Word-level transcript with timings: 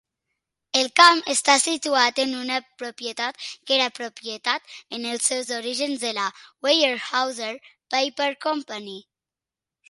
El 0.77 0.87
camp 0.99 1.19
està 1.33 1.57
situat 1.63 2.21
en 2.23 2.33
una 2.37 2.55
propietat 2.83 3.37
que 3.67 3.75
era 3.75 3.91
propietat 3.99 4.73
en 4.99 5.05
els 5.11 5.29
seus 5.33 5.53
orígens 5.59 6.01
de 6.07 6.15
la 6.21 6.27
Weyerhauser 6.69 7.53
Paper 7.97 8.33
Company. 8.49 8.99